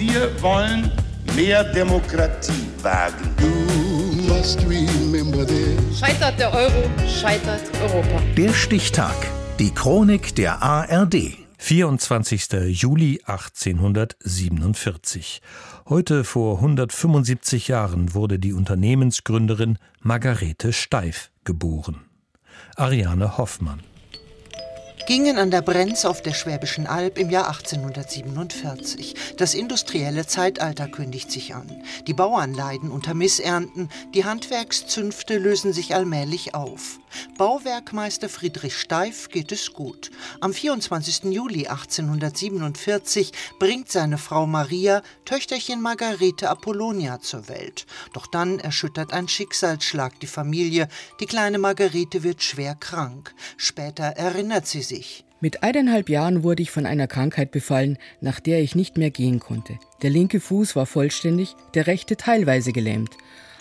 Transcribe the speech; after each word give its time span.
Wir 0.00 0.32
wollen 0.40 0.90
mehr 1.36 1.62
Demokratie 1.62 2.66
wagen. 2.80 3.36
Scheitert 5.94 6.40
der 6.40 6.54
Euro, 6.54 6.88
scheitert 7.06 7.60
Europa. 7.82 8.22
Der 8.34 8.54
Stichtag. 8.54 9.14
Die 9.58 9.74
Chronik 9.74 10.34
der 10.36 10.62
ARD. 10.62 11.36
24. 11.58 12.80
Juli 12.80 13.20
1847. 13.26 15.42
Heute 15.86 16.24
vor 16.24 16.56
175 16.56 17.68
Jahren 17.68 18.14
wurde 18.14 18.38
die 18.38 18.54
Unternehmensgründerin 18.54 19.76
Margarete 20.00 20.72
Steif 20.72 21.30
geboren. 21.44 22.06
Ariane 22.74 23.36
Hoffmann 23.36 23.82
gingen 25.10 25.38
an 25.38 25.50
der 25.50 25.60
Brenz 25.60 26.04
auf 26.04 26.22
der 26.22 26.34
Schwäbischen 26.34 26.86
Alb 26.86 27.18
im 27.18 27.30
Jahr 27.30 27.48
1847. 27.48 29.16
Das 29.38 29.54
industrielle 29.54 30.24
Zeitalter 30.24 30.86
kündigt 30.86 31.32
sich 31.32 31.52
an. 31.52 31.82
Die 32.06 32.14
Bauern 32.14 32.54
leiden 32.54 32.92
unter 32.92 33.12
Missernten, 33.14 33.88
die 34.14 34.24
Handwerkszünfte 34.24 35.38
lösen 35.38 35.72
sich 35.72 35.96
allmählich 35.96 36.54
auf. 36.54 37.00
Bauwerkmeister 37.36 38.28
Friedrich 38.28 38.76
Steif 38.76 39.28
geht 39.30 39.50
es 39.50 39.72
gut. 39.72 40.12
Am 40.40 40.54
24. 40.54 41.24
Juli 41.24 41.66
1847 41.66 43.32
bringt 43.58 43.90
seine 43.90 44.16
Frau 44.16 44.46
Maria 44.46 45.02
Töchterchen 45.24 45.80
Margarete 45.82 46.48
Apollonia 46.48 47.18
zur 47.18 47.48
Welt. 47.48 47.86
Doch 48.12 48.28
dann 48.28 48.60
erschüttert 48.60 49.12
ein 49.12 49.26
Schicksalsschlag 49.26 50.20
die 50.20 50.28
Familie. 50.28 50.86
Die 51.18 51.26
kleine 51.26 51.58
Margarete 51.58 52.22
wird 52.22 52.44
schwer 52.44 52.76
krank. 52.76 53.34
Später 53.56 54.04
erinnert 54.04 54.68
sie 54.68 54.82
sich. 54.82 54.99
Mit 55.40 55.62
eineinhalb 55.62 56.10
Jahren 56.10 56.42
wurde 56.42 56.62
ich 56.62 56.70
von 56.70 56.84
einer 56.84 57.06
Krankheit 57.06 57.50
befallen, 57.50 57.96
nach 58.20 58.40
der 58.40 58.60
ich 58.60 58.74
nicht 58.74 58.98
mehr 58.98 59.10
gehen 59.10 59.40
konnte. 59.40 59.78
Der 60.02 60.10
linke 60.10 60.38
Fuß 60.38 60.76
war 60.76 60.84
vollständig, 60.84 61.56
der 61.74 61.86
rechte 61.86 62.16
teilweise 62.16 62.72
gelähmt. 62.72 63.16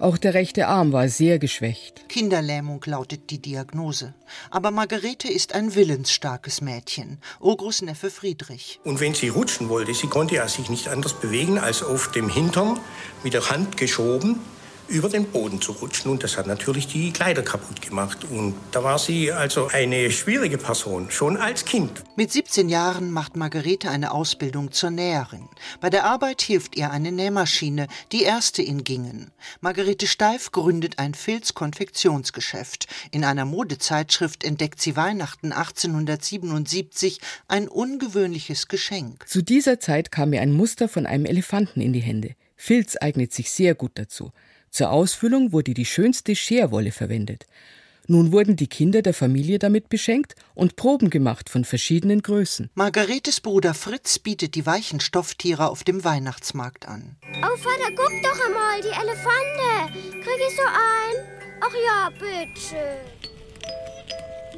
Auch 0.00 0.18
der 0.18 0.34
rechte 0.34 0.66
Arm 0.66 0.92
war 0.92 1.08
sehr 1.08 1.38
geschwächt. 1.38 2.08
Kinderlähmung 2.08 2.82
lautet 2.84 3.30
die 3.30 3.40
Diagnose. 3.40 4.14
Aber 4.50 4.70
Margarete 4.70 5.28
ist 5.28 5.54
ein 5.54 5.74
willensstarkes 5.74 6.60
Mädchen. 6.60 7.18
Ogros 7.40 7.80
Neffe 7.80 8.10
Friedrich. 8.10 8.80
Und 8.84 9.00
wenn 9.00 9.14
sie 9.14 9.28
rutschen 9.28 9.68
wollte, 9.68 9.94
sie 9.94 10.08
konnte 10.08 10.34
ja 10.36 10.48
sich 10.48 10.68
nicht 10.68 10.88
anders 10.88 11.14
bewegen 11.14 11.58
als 11.58 11.82
auf 11.82 12.10
dem 12.10 12.28
Hintern 12.28 12.78
mit 13.22 13.34
der 13.34 13.50
Hand 13.50 13.76
geschoben 13.76 14.40
über 14.88 15.08
den 15.08 15.26
Boden 15.26 15.60
zu 15.60 15.72
rutschen. 15.72 16.10
Und 16.10 16.22
das 16.22 16.36
hat 16.36 16.46
natürlich 16.46 16.86
die 16.86 17.12
Kleider 17.12 17.42
kaputt 17.42 17.82
gemacht. 17.82 18.24
Und 18.30 18.54
da 18.72 18.84
war 18.84 18.98
sie 18.98 19.32
also 19.32 19.68
eine 19.68 20.10
schwierige 20.10 20.58
Person, 20.58 21.10
schon 21.10 21.36
als 21.36 21.64
Kind. 21.64 22.02
Mit 22.16 22.32
17 22.32 22.68
Jahren 22.68 23.10
macht 23.10 23.36
Margarete 23.36 23.90
eine 23.90 24.12
Ausbildung 24.12 24.72
zur 24.72 24.90
Näherin. 24.90 25.48
Bei 25.80 25.90
der 25.90 26.04
Arbeit 26.04 26.42
hilft 26.42 26.76
ihr 26.76 26.90
eine 26.90 27.12
Nähmaschine, 27.12 27.88
die 28.12 28.22
erste 28.22 28.62
in 28.62 28.84
Gingen. 28.84 29.30
Margarete 29.60 30.06
Steif 30.06 30.52
gründet 30.52 30.98
ein 30.98 31.14
Filzkonfektionsgeschäft. 31.14 32.86
In 33.10 33.24
einer 33.24 33.44
Modezeitschrift 33.44 34.44
entdeckt 34.44 34.80
sie 34.80 34.96
Weihnachten 34.96 35.52
1877 35.52 37.20
ein 37.48 37.68
ungewöhnliches 37.68 38.68
Geschenk. 38.68 39.28
Zu 39.28 39.42
dieser 39.42 39.80
Zeit 39.80 40.10
kam 40.10 40.30
mir 40.30 40.40
ein 40.40 40.52
Muster 40.52 40.88
von 40.88 41.06
einem 41.06 41.26
Elefanten 41.26 41.80
in 41.80 41.92
die 41.92 42.00
Hände. 42.00 42.34
Filz 42.56 42.96
eignet 43.00 43.32
sich 43.32 43.50
sehr 43.50 43.74
gut 43.74 43.92
dazu. 43.96 44.32
Zur 44.74 44.90
Ausfüllung 44.90 45.52
wurde 45.52 45.72
die 45.72 45.84
schönste 45.84 46.34
Scherwolle 46.34 46.90
verwendet. 46.90 47.46
Nun 48.08 48.32
wurden 48.32 48.56
die 48.56 48.66
Kinder 48.66 49.02
der 49.02 49.14
Familie 49.14 49.60
damit 49.60 49.88
beschenkt 49.88 50.34
und 50.56 50.74
Proben 50.74 51.10
gemacht 51.10 51.48
von 51.48 51.64
verschiedenen 51.64 52.22
Größen. 52.22 52.70
Margaretes 52.74 53.40
Bruder 53.40 53.72
Fritz 53.72 54.18
bietet 54.18 54.56
die 54.56 54.66
weichen 54.66 54.98
Stofftiere 54.98 55.70
auf 55.70 55.84
dem 55.84 56.02
Weihnachtsmarkt 56.02 56.88
an. 56.88 57.14
Oh, 57.22 57.56
Vater, 57.56 57.92
guck 57.94 58.10
doch 58.24 58.46
einmal, 58.46 58.80
die 58.82 58.88
Elefante. 58.88 59.92
Krieg 60.10 60.40
ich 60.48 60.56
so 60.56 60.66
ein? 60.66 61.24
Ach 61.60 61.74
ja, 61.86 62.10
bitte. 62.10 63.23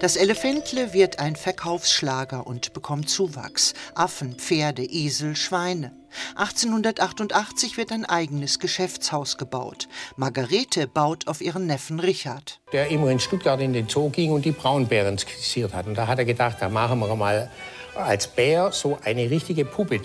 Das 0.00 0.16
Elefantle 0.16 0.94
wird 0.94 1.18
ein 1.18 1.36
Verkaufsschlager 1.36 2.46
und 2.46 2.72
bekommt 2.72 3.10
Zuwachs. 3.10 3.74
Affen, 3.94 4.32
Pferde, 4.32 4.82
Esel, 4.82 5.36
Schweine. 5.36 5.92
1888 6.36 7.76
wird 7.76 7.92
ein 7.92 8.06
eigenes 8.06 8.58
Geschäftshaus 8.58 9.36
gebaut. 9.36 9.88
Margarete 10.16 10.86
baut 10.86 11.28
auf 11.28 11.42
ihren 11.42 11.66
Neffen 11.66 12.00
Richard. 12.00 12.60
Der 12.72 12.88
immer 12.88 13.10
in 13.10 13.20
Stuttgart 13.20 13.60
in 13.60 13.74
den 13.74 13.90
Zoo 13.90 14.08
ging 14.08 14.32
und 14.32 14.46
die 14.46 14.52
Braunbären 14.52 15.18
skizziert 15.18 15.74
hat. 15.74 15.86
Und 15.86 15.96
da 15.96 16.06
hat 16.06 16.18
er 16.18 16.24
gedacht, 16.24 16.56
da 16.60 16.70
machen 16.70 16.98
wir 16.98 17.14
mal 17.14 17.50
als 17.94 18.26
Bär 18.26 18.72
so 18.72 18.98
eine 19.04 19.28
richtige 19.30 19.66
Puppe. 19.66 20.00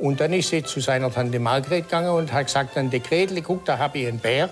Und 0.00 0.18
dann 0.18 0.32
ist 0.32 0.50
sie 0.50 0.64
zu 0.64 0.80
seiner 0.80 1.12
Tante 1.12 1.38
Margret 1.38 1.84
gegangen 1.84 2.10
und 2.10 2.32
hat 2.32 2.46
gesagt, 2.46 2.74
Tante 2.74 2.98
Gretel, 2.98 3.42
guck, 3.42 3.64
da 3.64 3.78
habe 3.78 3.98
ich 3.98 4.08
einen 4.08 4.18
Bär. 4.18 4.50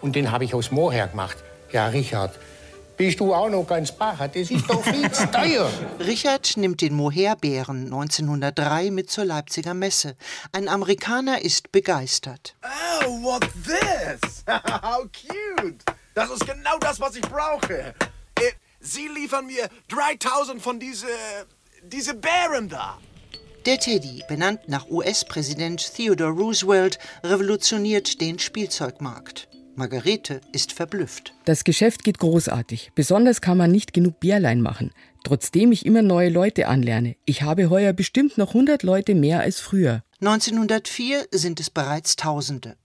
Und 0.00 0.16
den 0.16 0.32
habe 0.32 0.44
ich 0.44 0.54
aus 0.54 0.70
Moher 0.70 1.08
gemacht. 1.08 1.36
Ja, 1.72 1.88
Richard, 1.88 2.32
bist 3.00 3.18
du 3.18 3.32
auch 3.32 3.48
noch 3.48 3.66
ganz 3.66 3.90
bacher? 3.92 4.28
Das 4.28 4.50
ist 4.50 4.68
doch 4.68 4.84
viel 4.84 5.10
zu 5.10 5.26
teuer. 5.30 5.70
Richard 6.00 6.58
nimmt 6.58 6.82
den 6.82 6.94
Moherbären 6.94 7.84
1903 7.84 8.90
mit 8.90 9.10
zur 9.10 9.24
Leipziger 9.24 9.72
Messe. 9.72 10.16
Ein 10.52 10.68
Amerikaner 10.68 11.42
ist 11.42 11.72
begeistert. 11.72 12.56
Oh, 12.62 13.22
what 13.22 13.48
this? 13.64 14.44
How 14.46 15.04
cute. 15.04 15.82
Das 16.12 16.28
ist 16.28 16.46
genau 16.46 16.76
das, 16.78 17.00
was 17.00 17.16
ich 17.16 17.22
brauche. 17.22 17.94
Äh, 18.34 18.52
Sie 18.80 19.08
liefern 19.08 19.46
mir 19.46 19.70
3000 19.88 20.60
von 20.60 20.78
diese, 20.78 21.06
diese 21.82 22.12
Bären 22.12 22.68
da. 22.68 22.98
Der 23.64 23.78
Teddy, 23.78 24.22
benannt 24.28 24.68
nach 24.68 24.90
US-Präsident 24.90 25.94
Theodore 25.94 26.32
Roosevelt, 26.32 26.98
revolutioniert 27.24 28.20
den 28.20 28.38
Spielzeugmarkt. 28.38 29.49
Margarete 29.80 30.42
ist 30.52 30.74
verblüfft. 30.74 31.32
Das 31.46 31.64
Geschäft 31.64 32.04
geht 32.04 32.18
großartig. 32.18 32.92
Besonders 32.94 33.40
kann 33.40 33.56
man 33.56 33.72
nicht 33.72 33.94
genug 33.94 34.20
Bärlein 34.20 34.60
machen. 34.60 34.92
Trotzdem 35.24 35.72
ich 35.72 35.86
immer 35.86 36.02
neue 36.02 36.28
Leute 36.28 36.68
anlerne. 36.68 37.16
Ich 37.24 37.40
habe 37.40 37.70
heuer 37.70 37.94
bestimmt 37.94 38.36
noch 38.36 38.48
100 38.48 38.82
Leute 38.82 39.14
mehr 39.14 39.40
als 39.40 39.58
früher. 39.58 40.04
1904 40.20 41.28
sind 41.30 41.60
es 41.60 41.70
bereits 41.70 42.16
Tausende. 42.16 42.76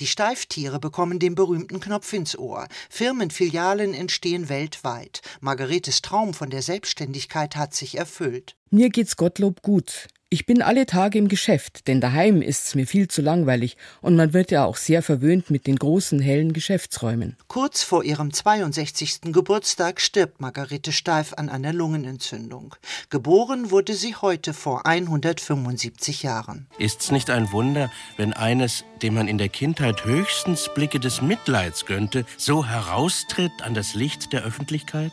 Die 0.00 0.08
Steiftiere 0.08 0.80
bekommen 0.80 1.20
den 1.20 1.36
berühmten 1.36 1.78
Knopf 1.78 2.12
ins 2.12 2.36
Ohr. 2.36 2.66
Firmenfilialen 2.88 3.94
entstehen 3.94 4.48
weltweit. 4.48 5.20
Margaretes 5.38 6.02
Traum 6.02 6.34
von 6.34 6.50
der 6.50 6.62
Selbstständigkeit 6.62 7.54
hat 7.54 7.74
sich 7.74 7.96
erfüllt. 7.96 8.56
Mir 8.70 8.90
geht's 8.90 9.16
Gottlob 9.16 9.62
gut. 9.62 10.08
Ich 10.32 10.46
bin 10.46 10.62
alle 10.62 10.86
Tage 10.86 11.18
im 11.18 11.26
Geschäft, 11.26 11.88
denn 11.88 12.00
daheim 12.00 12.40
ist's 12.40 12.76
mir 12.76 12.86
viel 12.86 13.08
zu 13.08 13.20
langweilig 13.20 13.76
und 14.00 14.14
man 14.14 14.32
wird 14.32 14.52
ja 14.52 14.64
auch 14.64 14.76
sehr 14.76 15.02
verwöhnt 15.02 15.50
mit 15.50 15.66
den 15.66 15.74
großen, 15.74 16.20
hellen 16.20 16.52
Geschäftsräumen. 16.52 17.36
Kurz 17.48 17.82
vor 17.82 18.04
ihrem 18.04 18.32
62. 18.32 19.32
Geburtstag 19.32 20.00
stirbt 20.00 20.40
Margarete 20.40 20.92
Steif 20.92 21.32
an 21.32 21.48
einer 21.48 21.72
Lungenentzündung. 21.72 22.76
Geboren 23.08 23.72
wurde 23.72 23.94
sie 23.94 24.14
heute 24.14 24.54
vor 24.54 24.86
175 24.86 26.22
Jahren. 26.22 26.68
Ist's 26.78 27.10
nicht 27.10 27.28
ein 27.28 27.50
Wunder, 27.50 27.90
wenn 28.16 28.32
eines, 28.32 28.84
dem 29.02 29.14
man 29.14 29.26
in 29.26 29.36
der 29.36 29.48
Kindheit 29.48 30.04
höchstens 30.04 30.70
Blicke 30.72 31.00
des 31.00 31.22
Mitleids 31.22 31.86
gönnte, 31.86 32.24
so 32.36 32.64
heraustritt 32.64 33.62
an 33.62 33.74
das 33.74 33.94
Licht 33.94 34.32
der 34.32 34.44
Öffentlichkeit? 34.44 35.10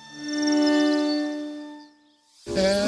Der 2.55 2.87